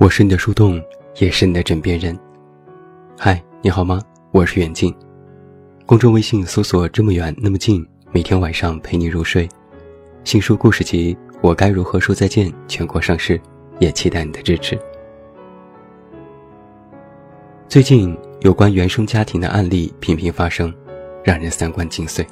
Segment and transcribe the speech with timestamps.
[0.00, 0.80] 我是你的树洞，
[1.16, 2.16] 也是你的枕边人。
[3.18, 4.00] 嗨，你好吗？
[4.30, 4.94] 我是远近。
[5.84, 9.48] 公众微信搜索“这么远那么近”，每天晚上陪你入睡。
[10.22, 13.40] 新书故事集《我该如何说再见》全国上市，
[13.80, 14.78] 也期待你的支持。
[17.68, 20.72] 最近有关原生家庭的案例频频发生，
[21.24, 22.24] 让人三观尽碎。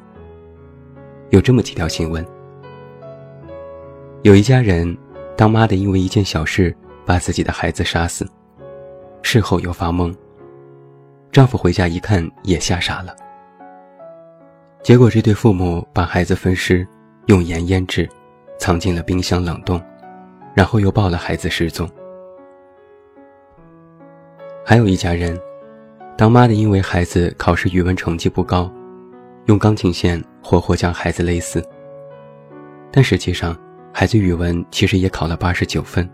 [1.30, 2.24] 有这么几条新闻：
[4.22, 4.96] 有一家人，
[5.36, 6.72] 当妈的因为一件小事。
[7.06, 8.28] 把自己的孩子杀死，
[9.22, 10.14] 事后又发懵。
[11.30, 13.14] 丈夫回家一看，也吓傻了。
[14.82, 16.86] 结果这对父母把孩子分尸，
[17.26, 18.08] 用盐腌制，
[18.58, 19.80] 藏进了冰箱冷冻，
[20.54, 21.88] 然后又报了孩子失踪。
[24.64, 25.38] 还有一家人，
[26.16, 28.68] 当妈的因为孩子考试语文成绩不高，
[29.44, 31.62] 用钢琴线活活将孩子勒死。
[32.90, 33.56] 但实际上，
[33.92, 36.08] 孩子语文其实也考了八十九分。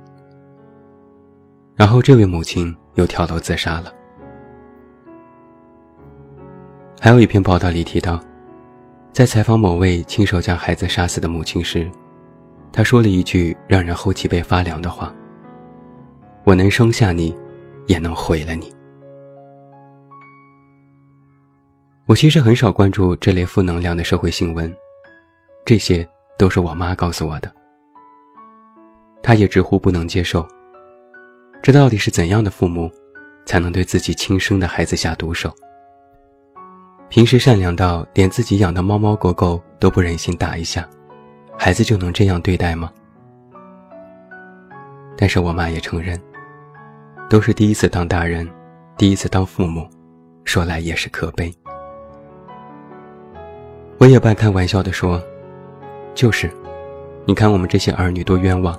[1.74, 3.90] 然后，这位母亲又跳楼自杀了。
[7.00, 8.20] 还有一篇报道里提到，
[9.12, 11.90] 在采访某位亲手将孩子杀死的母亲时，
[12.70, 15.12] 她说了一句让人后脊背发凉的话
[16.44, 17.34] ：“我能生下你，
[17.86, 18.72] 也能毁了你。”
[22.06, 24.70] 我其实很少关注这类负能量的社会新闻，
[25.64, 26.06] 这些
[26.38, 27.50] 都是我妈告诉我的。
[29.22, 30.46] 她也直呼不能接受。
[31.62, 32.90] 这到底是怎样的父母，
[33.46, 35.48] 才能对自己亲生的孩子下毒手？
[37.08, 40.88] 平时善良到连自己养的猫猫狗狗都不忍心打一下，
[41.56, 42.90] 孩子就能这样对待吗？
[45.16, 46.20] 但是我妈也承认，
[47.30, 48.48] 都是第一次当大人，
[48.96, 49.88] 第一次当父母，
[50.44, 51.54] 说来也是可悲。
[53.98, 55.22] 我也半开玩笑的说
[56.12, 56.50] ：“就是，
[57.24, 58.76] 你看我们这些儿女多冤枉，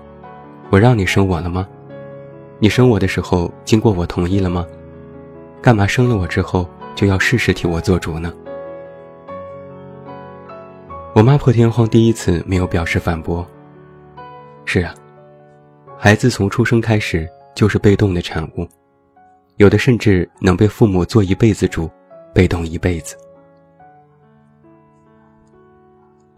[0.70, 1.66] 我让你生我了吗？”
[2.64, 4.66] 你生我的时候，经过我同意了吗？
[5.62, 6.66] 干嘛生了我之后
[6.96, 8.34] 就要事事替我做主呢？
[11.14, 13.46] 我妈破天荒第一次没有表示反驳。
[14.64, 14.96] 是啊，
[15.98, 18.66] 孩子从出生开始就是被动的产物，
[19.58, 21.92] 有的甚至能被父母做一辈子主，
[22.34, 23.18] 被动一辈子。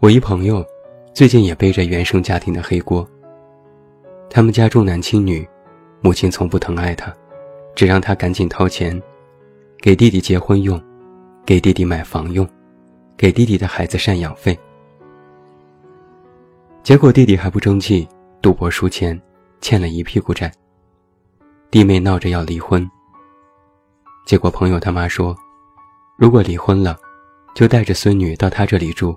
[0.00, 0.66] 我一朋友，
[1.14, 3.08] 最近也背着原生家庭的黑锅。
[4.28, 5.48] 他们家重男轻女。
[6.00, 7.12] 母亲从不疼爱他，
[7.74, 9.00] 只让他赶紧掏钱，
[9.80, 10.80] 给弟弟结婚用，
[11.44, 12.48] 给弟弟买房用，
[13.16, 14.58] 给弟弟的孩子赡养费。
[16.82, 18.06] 结果弟弟还不争气，
[18.40, 19.20] 赌博输钱，
[19.60, 20.52] 欠了一屁股债。
[21.70, 22.88] 弟妹闹着要离婚。
[24.24, 25.36] 结果朋友他妈说，
[26.16, 26.96] 如果离婚了，
[27.54, 29.16] 就带着孙女到他这里住，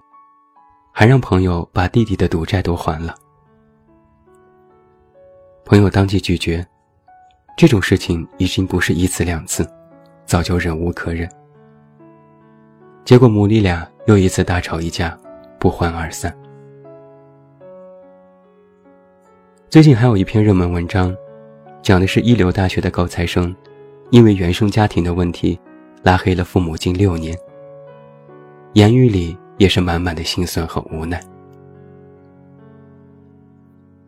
[0.92, 3.16] 还让朋友把弟弟的赌债都还了。
[5.70, 6.66] 朋友当即拒绝。
[7.56, 9.70] 这种事情已经不是一次两次，
[10.26, 11.30] 早就忍无可忍。
[13.06, 15.16] 结果母女俩又一次大吵一架，
[15.60, 16.36] 不欢而散。
[19.70, 21.16] 最近还有一篇热门文章，
[21.84, 23.56] 讲的是一流大学的高材生，
[24.10, 25.60] 因为原生家庭的问题，
[26.02, 27.38] 拉黑了父母近六年。
[28.74, 31.22] 言语里也是满满的心酸和无奈。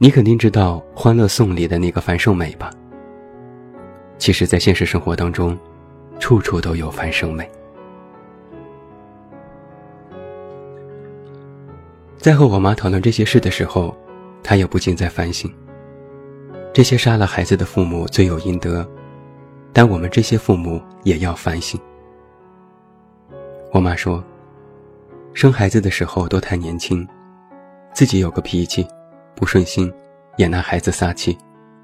[0.03, 2.72] 你肯定知道《欢乐颂》里的那个樊胜美吧？
[4.17, 5.56] 其实，在现实生活当中，
[6.19, 7.47] 处处都有樊胜美。
[12.17, 13.95] 在和我妈讨论这些事的时候，
[14.41, 15.53] 她也不禁在反省：
[16.73, 18.84] 这些杀了孩子的父母罪有应得，
[19.72, 21.79] 但我们这些父母也要反省。
[23.72, 24.23] 我妈说，
[25.35, 27.07] 生孩子的时候都太年轻，
[27.94, 28.84] 自己有个脾气，
[29.36, 29.91] 不顺心，
[30.38, 31.38] 也拿孩子撒气，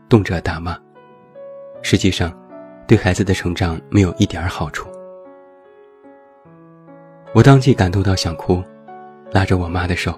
[0.07, 0.77] 动辄打骂。
[1.81, 2.31] 实际上，
[2.87, 4.87] 对孩子的成长没有一点好处。
[7.33, 8.63] 我当即感动到想哭，
[9.31, 10.17] 拉着我妈的手：“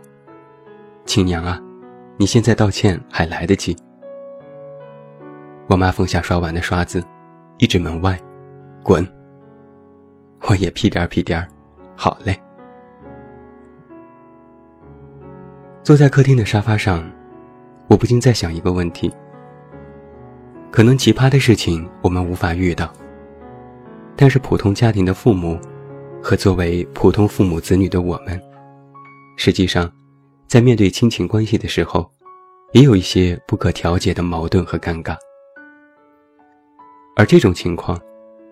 [1.06, 1.59] 亲娘啊，
[2.18, 3.75] 你现在道歉还来得及。”
[5.68, 7.03] 我妈放下刷碗的刷子，
[7.57, 8.18] 一指门外
[8.83, 9.06] ：“滚！”
[10.48, 11.48] 我也屁颠儿屁颠儿
[11.95, 12.39] 好嘞。
[15.83, 17.03] 坐在客厅的沙发上，
[17.89, 19.12] 我不禁在想一个问题。
[20.71, 22.94] 可能奇葩的事情我们无法遇到，
[24.15, 25.59] 但是普通家庭的父母，
[26.21, 28.39] 和作为普通父母子女的我们，
[29.36, 29.91] 实际上，
[30.47, 32.07] 在面对亲情关系的时候，
[32.74, 35.18] 也有一些不可调节的矛盾和尴尬。
[37.15, 38.00] 而这种情况，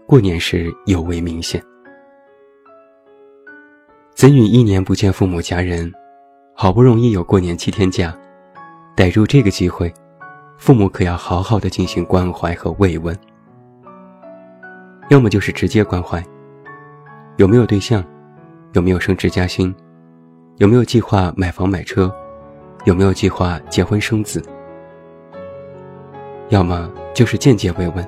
[0.07, 1.63] 过年时尤为明显。
[4.15, 5.93] 子女一年不见父母家人，
[6.55, 8.17] 好不容易有过年七天假，
[8.97, 9.93] 逮住这个机会。
[10.57, 13.15] 父母可要好好的进行关怀和慰问。
[15.09, 16.21] 要么就是直接关怀，
[17.35, 18.03] 有没有对象，
[18.73, 19.73] 有没有升职加薪，
[20.55, 22.11] 有没有计划买房买车，
[22.85, 24.41] 有没有计划结婚生子。
[26.49, 28.03] 要么就是间接慰问。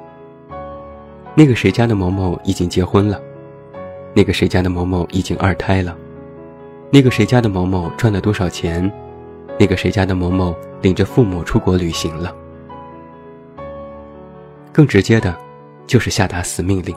[1.35, 3.21] 那个谁家的某某已经结婚了，
[4.15, 5.95] 那个谁家的某某已经二胎了，
[6.91, 8.91] 那个谁家的某某赚了多少钱，
[9.59, 12.35] 那个谁家的某某领着父母出国旅行了。
[14.71, 15.37] 更直接的，
[15.87, 16.95] 就是下达死命令，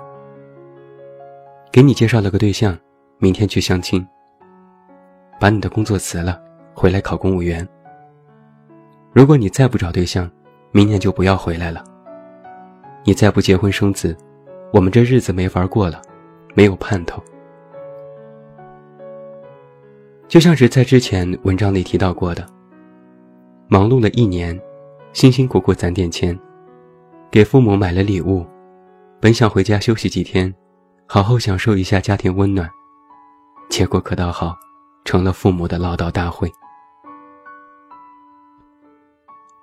[1.72, 2.78] 给你介绍了个对象，
[3.18, 4.06] 明天去相亲。
[5.40, 6.40] 把你的工作辞了，
[6.74, 7.66] 回来考公务员。
[9.12, 10.30] 如果你再不找对象，
[10.70, 11.82] 明年就不要回来了。
[13.04, 14.16] 你再不结婚生子，
[14.72, 16.00] 我们这日子没法过了，
[16.54, 17.20] 没有盼头。
[20.28, 22.46] 就像是在之前文章里提到过的，
[23.72, 24.60] 忙碌了一年，
[25.14, 26.38] 辛辛苦苦攒点钱，
[27.30, 28.44] 给父母买了礼物，
[29.18, 30.54] 本想回家休息几天，
[31.06, 32.68] 好好享受一下家庭温暖，
[33.70, 34.54] 结果可倒好，
[35.06, 36.52] 成了父母的唠叨大会。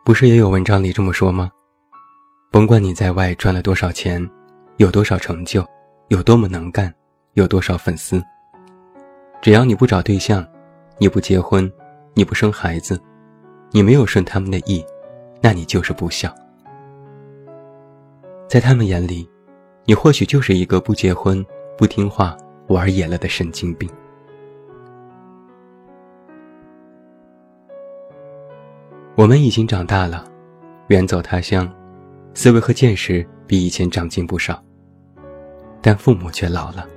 [0.03, 1.51] 不是也有文章里这么说吗？
[2.49, 4.27] 甭管你在外赚了多少钱，
[4.77, 5.63] 有多少成就，
[6.07, 6.91] 有多么能干，
[7.33, 8.19] 有多少粉丝，
[9.39, 10.43] 只要你不找对象，
[10.97, 11.71] 你不结婚，
[12.15, 12.99] 你不生孩子，
[13.71, 14.83] 你没有顺他们的意，
[15.41, 16.33] 那你就是不孝。
[18.47, 19.29] 在他们眼里，
[19.85, 21.45] 你或许就是一个不结婚、
[21.77, 22.35] 不听话、
[22.67, 23.89] 玩野了的神经病。
[29.15, 30.25] 我们已经长大了，
[30.87, 31.71] 远走他乡。
[32.35, 34.63] 思维和见识比以前长进不少，
[35.81, 36.87] 但父母却老了。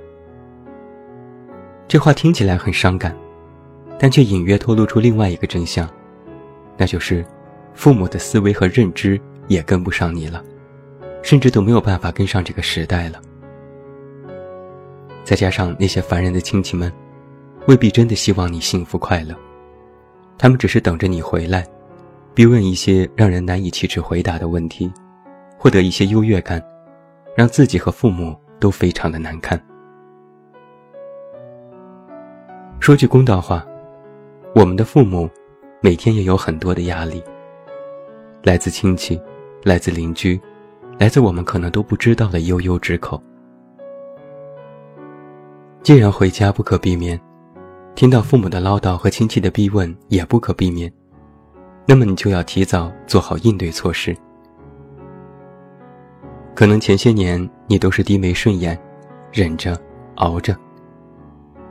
[1.87, 3.13] 这话听起来很伤感，
[3.99, 5.89] 但却隐约透露出另外一个真相，
[6.83, 7.25] 那就是，
[7.73, 10.43] 父母的思维和认知也跟不上你了，
[11.21, 13.21] 甚至都没有办法跟上这个时代了。
[15.23, 16.91] 再加上那些烦人的亲戚们，
[17.67, 19.33] 未必真的希望你幸福快乐，
[20.37, 21.65] 他们只是等着你回来，
[22.33, 24.91] 逼问一些让人难以启齿回答的问题。
[25.57, 26.61] 获得一些优越感，
[27.33, 29.57] 让自己和父母都非常的难堪。
[32.81, 33.65] 说句公道话，
[34.53, 35.29] 我们的父母
[35.85, 37.21] 每天也有很多的压力，
[38.41, 39.21] 来自亲戚，
[39.63, 40.39] 来自邻居，
[40.97, 43.21] 来自我们可能都不知道的悠悠之口。
[45.81, 47.19] 既然回家不可避免，
[47.95, 50.89] 听到父母的唠叨和亲戚的逼问也不可避免，
[51.85, 54.15] 那么你就要提早做好应对措施。
[56.55, 58.79] 可能前些年你都是低眉顺眼，
[59.33, 59.77] 忍着，
[60.15, 60.55] 熬着。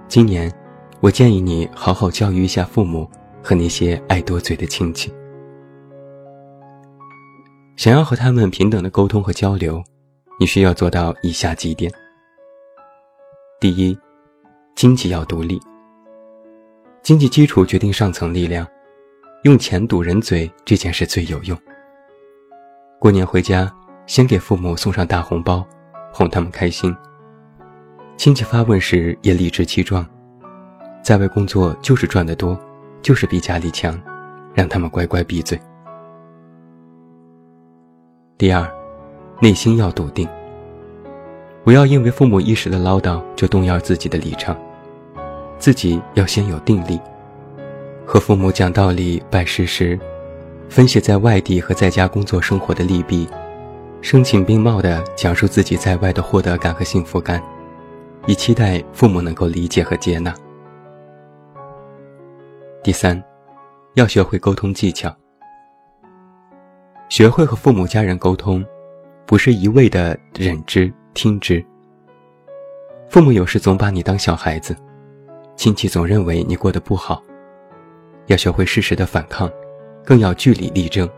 [0.07, 0.53] 今年，
[1.01, 3.11] 我建议你好好教育一下父母
[3.43, 5.13] 和那些爱多嘴的亲戚。
[7.77, 9.83] 想要和他们平等的沟通和交流，
[10.39, 11.91] 你需要做到以下几点：
[13.61, 13.99] 第一，
[14.75, 15.61] 经济要独立。
[17.03, 18.67] 经济基础决定上层力量，
[19.45, 21.59] 用钱堵人嘴这件事最有用。
[22.99, 23.73] 过年回家。
[24.05, 25.65] 先给父母送上大红包，
[26.13, 26.95] 哄他们开心。
[28.17, 30.05] 亲戚发问时也理直气壮，
[31.05, 32.59] 在外工作就是赚得多，
[33.03, 34.01] 就是比家里强，
[34.55, 35.61] 让他们乖乖闭嘴。
[38.39, 38.67] 第二，
[39.41, 40.29] 内心要笃定，
[41.65, 44.57] 不要因为父母一时的唠叨就动摇自己的立场，
[45.59, 47.01] 自己要先有定力。
[48.07, 49.99] 和父母讲道理、摆事实，
[50.69, 53.29] 分析在外地和在家工作生活的利弊。
[54.01, 57.41] 声情并茂地讲述自己在外的获得感和幸福感，
[58.27, 60.35] 以期待父母能够理解和接纳。
[62.83, 63.23] 第三，
[63.95, 65.15] 要学会沟通技巧。
[67.09, 68.65] 学会和父母家人沟通，
[69.25, 71.65] 不是一味的忍之听之。
[73.09, 74.75] 父母有时总把你当小孩子，
[75.55, 77.23] 亲戚总认为你过得不好，
[78.27, 79.49] 要学会适时的反抗，
[80.05, 81.09] 更要据理力争。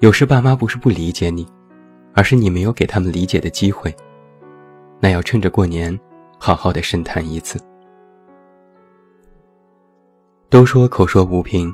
[0.00, 1.46] 有时爸妈不是不理解你，
[2.12, 3.94] 而是你没有给他们理解的机会。
[4.98, 5.96] 那要趁着过年，
[6.40, 7.56] 好好的深谈一次。
[10.50, 11.70] 都说口说无凭，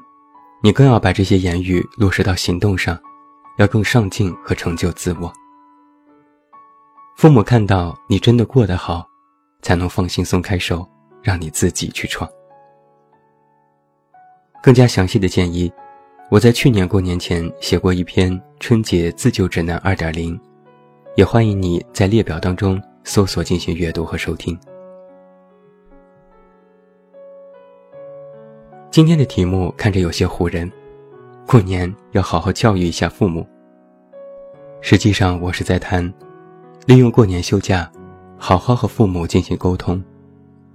[0.61, 2.99] 你更要把这些言语落实到行动上，
[3.57, 5.33] 要更上进和成就自我。
[7.17, 9.07] 父母看到你真的过得好，
[9.63, 10.85] 才能放心松开手，
[11.23, 12.29] 让你自己去闯。
[14.61, 15.73] 更加详细的建议。
[16.31, 20.41] 我在去年过年前写过一篇春节自救指南二点零，
[21.15, 24.59] 也欢迎你在列表当中搜索进行阅读和收听。
[28.95, 30.71] 今天的题目看着有些唬人，
[31.49, 33.45] 过年要好好教育一下父母。
[34.81, 36.15] 实际上，我是在谈，
[36.87, 37.91] 利用过年休假，
[38.39, 40.01] 好好和父母进行沟通，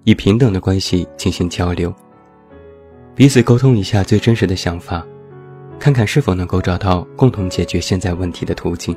[0.04, 1.96] 以平等的关系进行交流，
[3.16, 5.02] 彼此沟通一下最真实的想法，
[5.80, 8.94] 看看是否能够找到共同解决现在问题的途径。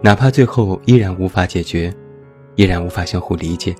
[0.00, 1.94] 哪怕最后依然无法解决，
[2.54, 3.76] 依然无法相互理解，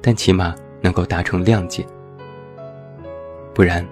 [0.00, 1.84] 但起码能够达成谅解。
[3.54, 3.86] 不然，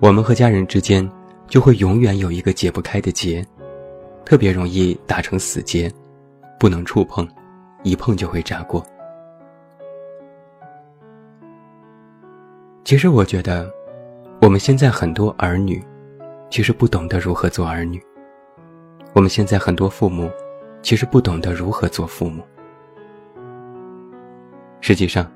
[0.00, 1.08] 我们和家人之间
[1.46, 3.46] 就会永远有一个解不开的结，
[4.24, 5.88] 特别容易打成死结，
[6.58, 7.26] 不能触碰，
[7.84, 8.84] 一碰就会炸锅。
[12.82, 13.72] 其实我觉得，
[14.42, 15.80] 我们现在很多儿女，
[16.50, 18.02] 其实不懂得如何做儿女。
[19.12, 20.28] 我们现在很多父母，
[20.82, 22.42] 其实不懂得如何做父母。
[24.80, 25.30] 实际上，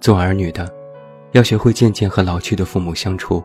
[0.00, 0.81] 做儿女的。
[1.32, 3.42] 要学会渐渐和老去的父母相处，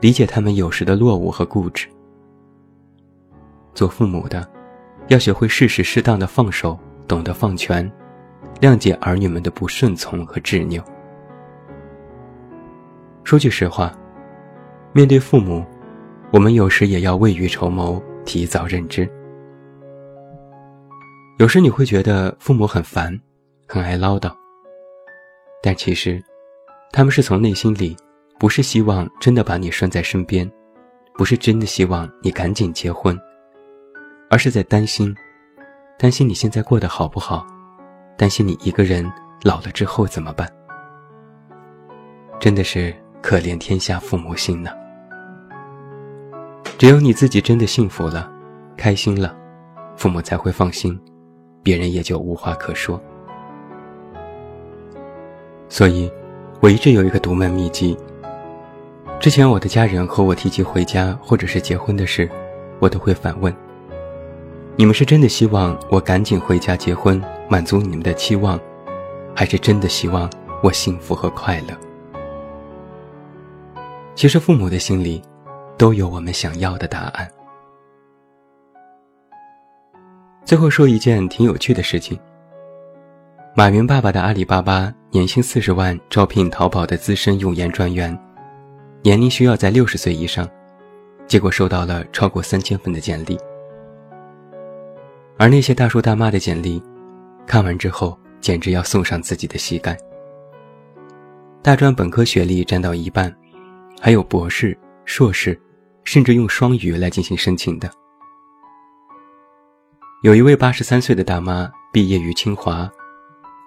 [0.00, 1.86] 理解他们有时的落伍和固执。
[3.72, 4.48] 做父母的，
[5.08, 7.90] 要学会适时适当的放手，懂得放权，
[8.60, 10.82] 谅解儿女们的不顺从和执拗。
[13.22, 13.96] 说句实话，
[14.92, 15.64] 面对父母，
[16.32, 19.08] 我们有时也要未雨绸缪，提早认知。
[21.38, 23.16] 有时你会觉得父母很烦，
[23.68, 24.34] 很爱唠叨，
[25.62, 26.20] 但其实。
[26.96, 27.96] 他们是从内心里，
[28.38, 30.48] 不是希望真的把你拴在身边，
[31.14, 33.18] 不是真的希望你赶紧结婚，
[34.30, 35.12] 而是在担心，
[35.98, 37.44] 担心你现在过得好不好，
[38.16, 39.04] 担心你一个人
[39.42, 40.48] 老了之后怎么办。
[42.38, 44.70] 真的是可怜天下父母心呢。
[46.78, 48.30] 只有你自己真的幸福了，
[48.76, 49.36] 开心了，
[49.96, 50.96] 父母才会放心，
[51.60, 53.02] 别人也就无话可说。
[55.68, 56.08] 所以。
[56.64, 57.94] 我一直有一个独门秘籍。
[59.20, 62.26] 之前我的家人和我提及回家或者是结婚的事，
[62.78, 63.54] 我都会反问：
[64.74, 68.58] 你们是真的希望我赶紧回家结婚，满足你们的期望，
[69.36, 70.26] 还是真的希望
[70.62, 71.78] 我幸福和快乐？
[74.14, 75.22] 其实父母的心里，
[75.76, 77.30] 都有我们想要的答案。
[80.46, 82.18] 最后说一件挺有趣的事情。
[83.56, 88.18] 马云爸爸的阿里巴巴年薪四十万，招聘淘宝的资深用研专员，
[89.00, 90.48] 年龄需要在六十岁以上，
[91.28, 93.38] 结果收到了超过三千份的简历。
[95.38, 96.82] 而那些大叔大妈的简历，
[97.46, 99.96] 看完之后简直要送上自己的膝盖。
[101.62, 103.32] 大专本科学历占到一半，
[104.00, 105.56] 还有博士、硕士，
[106.02, 107.88] 甚至用双语来进行申请的。
[110.24, 112.90] 有一位八十三岁的大妈毕业于清华。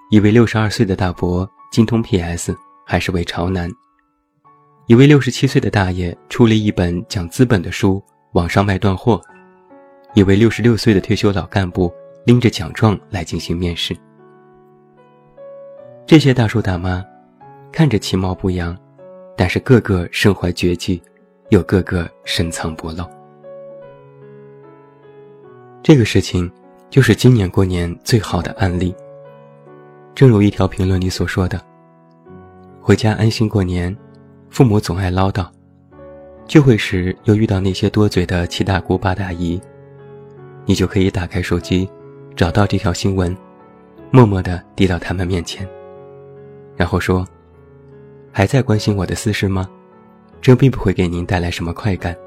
[0.09, 3.69] 一位六十二岁的大伯精通 PS，还是位潮男；
[4.85, 9.19] 一位六十七岁的大爷出了一本讲资本的书，网上卖断货；
[10.13, 11.93] 一位六十六岁的退休老干部
[12.25, 13.93] 拎着奖状来进行面试。
[16.05, 17.03] 这些大叔大妈，
[17.69, 18.77] 看着其貌不扬，
[19.35, 21.03] 但是个个身怀绝技，
[21.49, 23.03] 又个个深藏不露。
[25.83, 26.49] 这个事情，
[26.89, 28.95] 就是今年过年最好的案例。
[30.17, 31.61] 正如一条评论里所说的
[32.81, 33.95] ：“回家安心过年，
[34.49, 35.47] 父母总爱唠叨，
[36.47, 39.61] 聚会时又遇到那些多嘴的七大姑八大姨，
[40.65, 41.87] 你就可以打开手机，
[42.35, 43.37] 找到这条新闻，
[44.09, 45.69] 默默地递到他们面前，
[46.75, 47.23] 然后说
[48.33, 49.69] ：‘还在关心我的私事吗？
[50.41, 52.17] 这并不会给您带来什么快感。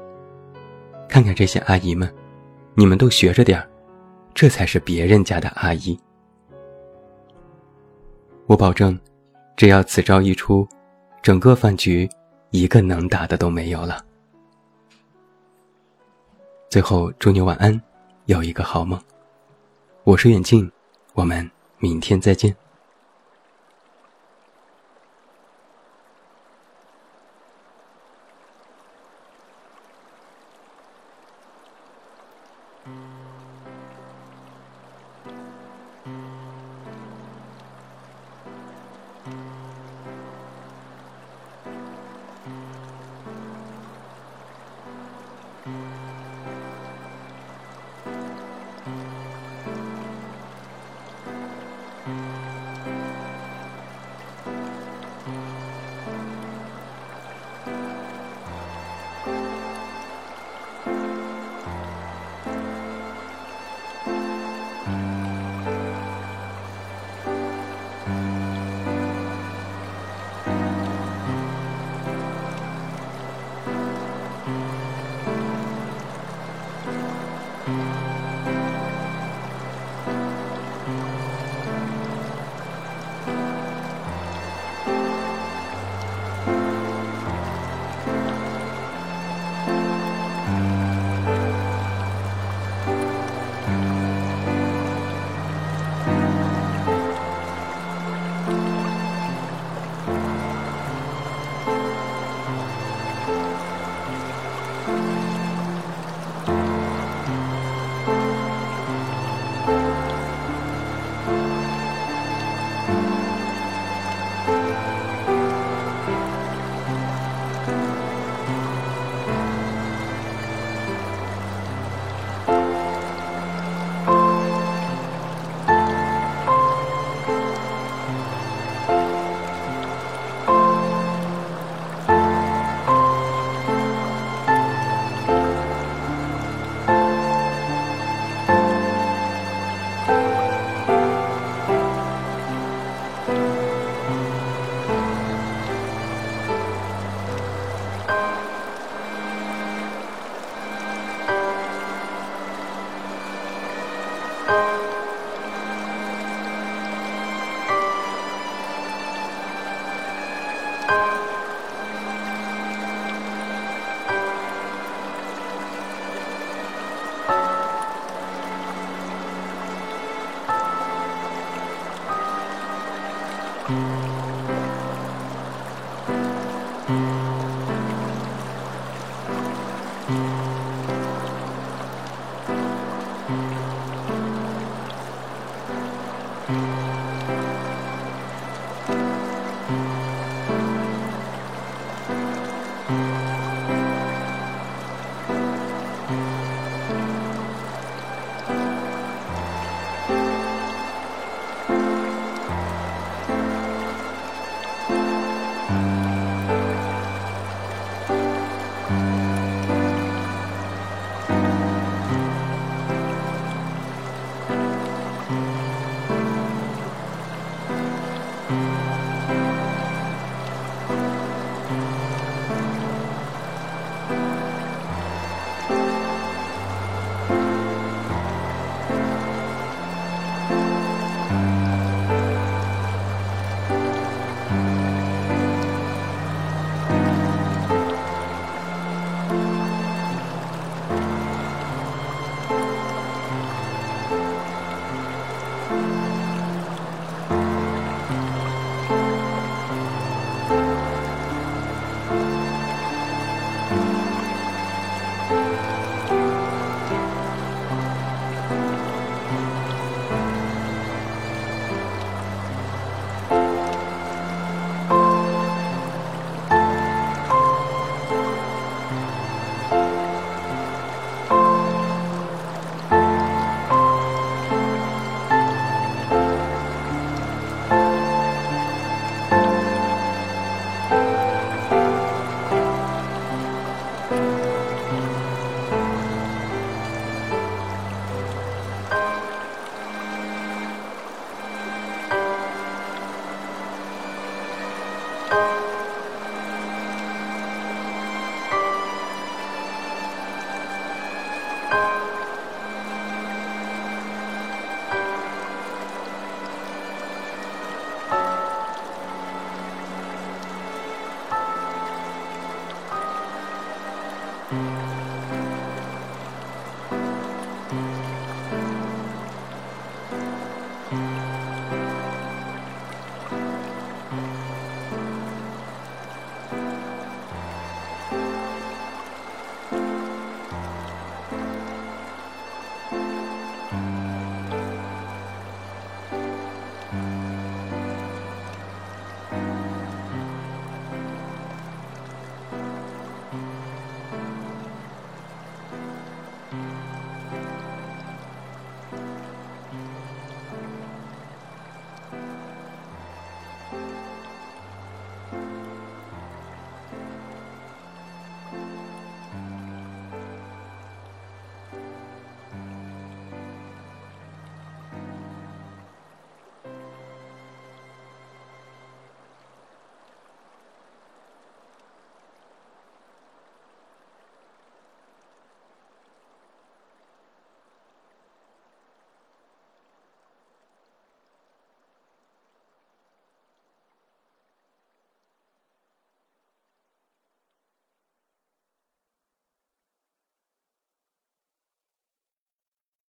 [1.09, 2.09] 看看这些阿姨们，
[2.73, 3.67] 你们都学着点儿，
[4.33, 5.99] 这才是别人家的阿姨。’”
[8.51, 8.99] 我保证，
[9.55, 10.67] 只要此招一出，
[11.21, 12.09] 整个饭局
[12.49, 14.05] 一个能打的都没有了。
[16.69, 17.81] 最后，祝你晚安，
[18.25, 19.01] 有一个好梦。
[20.03, 20.69] 我是远近，
[21.13, 22.53] 我们明天再见。